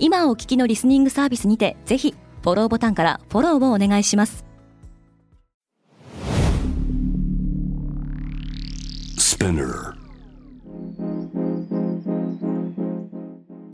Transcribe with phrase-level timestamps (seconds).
[0.00, 4.44] 今お聞きのリスニングサービスにてぜひフォローボタンからフォローをお願いします。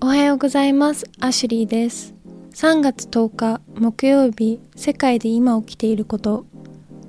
[0.01, 1.05] おはようございます。
[1.20, 2.15] アシュリーです。
[2.52, 6.46] 3月10日木曜日世界で今起きていること。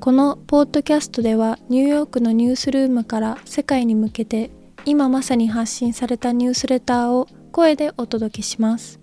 [0.01, 4.51] このポッドキャストではニューヨークのニュースルームから世界に向けて
[4.85, 8.99] 今まさに発信されたニュースレターを声でお届けします。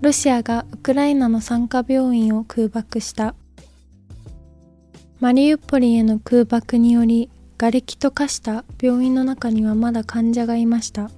[0.00, 3.34] ロシアがウクライナの産科病院を空爆した。
[5.18, 11.10] マリウポリへの空爆により瓦礫と化した病院の中にはまだ患者がいました。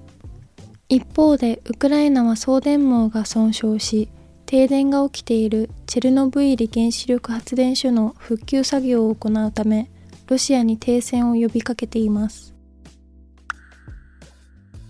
[0.88, 4.08] 一方でウクライナは送電網が損傷し
[4.52, 9.90] 停電が起きているチェルノブイリ原子力発電所の復旧作業を行うため
[10.26, 12.54] ロシアに停戦を呼びかけています。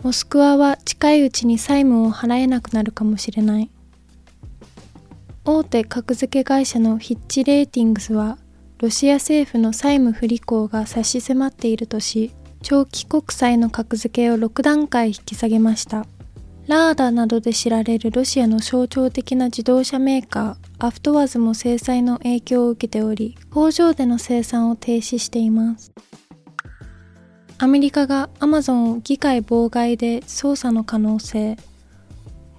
[0.03, 3.71] モスクワは近いうちに債務を払えなくなるかもしれない。
[5.45, 8.39] 大手格付け会社のヒッチ・レーティングスは
[8.79, 16.05] ロシア政府の債務不履行が差し迫っているとし長期国債の格付けを6段階引き下げました。
[16.69, 25.93] ラーダなどで知られるロシアの象徴的な自動車メーカーアフトワズも制裁の影響を受けており工場での生産を停止しています。
[27.59, 31.57] アメリカがアマゾンを議会妨害で捜査の可能性。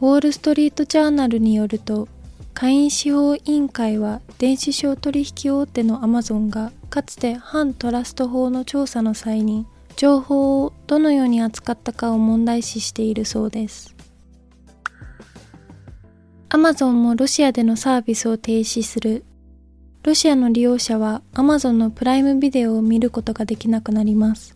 [0.02, 2.09] ウォール・ストリート・ジャーナルによると
[2.53, 9.66] 下院司法委員会は電子商取引大手のアマゾンがかつて反トラスト法の調査の際に
[9.96, 13.93] 情報をどのように扱ったかを問題視しているそうです。
[16.56, 19.25] アマゾンもロシアでのサービスを停止する。
[20.03, 24.56] ロシアの利用者はアマゾンのプライムビデオを見ることができなくなります。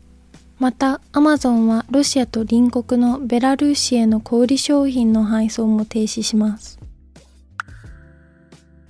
[0.60, 6.78] またアマゾンはロシアと隣国のベラルーシへの小売商品の配送も停止します。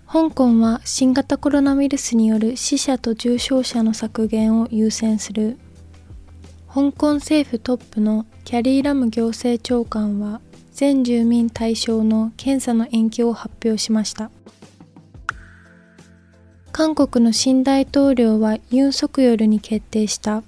[0.05, 5.57] 香港は新型コロナウイルスによる死者と重症者の削減を優先する。
[6.67, 10.41] 香港政府トップのキャリー・ラム行政長官は
[10.77, 14.29] 全住民対象の検査の延期を発表しました
[16.71, 20.43] 韓国の新大統領はユン・ソクヨルに決定した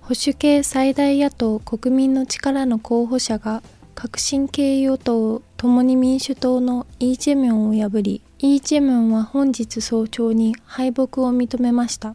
[0.00, 3.62] 保守系最大野党国民の力の候補者が
[3.94, 12.14] 革新系与党共に民主党のイ・ジェミョンを破り、イ・ジェミョンは本日早朝に敗北を認めました。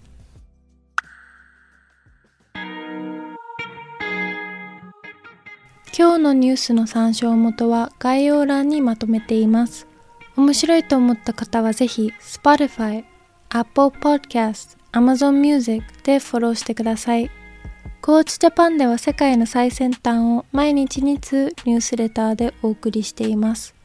[5.96, 9.86] 今日のニュースの参照元は概要欄にまとめています。
[10.36, 13.04] 面白いと思った方はぜひ Spotify、
[13.50, 17.30] Apple Podcast、Amazon Music でフォローしてください。
[18.02, 23.76] コーチジャパンでは世界の最先端を毎日2通ニュースレターでお送りしています。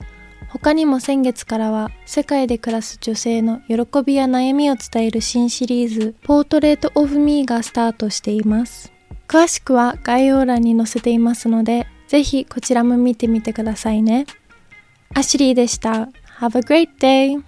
[0.49, 8.91] 他にも先月からは世界で暮らす女性の喜びや悩みを伝える新シリーズポートレートオフミーがスタートしています。
[9.29, 14.27] 詳しくは概要欄に載せていますので、ぜひこちらも見てみてくださいね。
[15.15, 16.09] アシュリーでした。
[16.41, 17.48] Have a great day!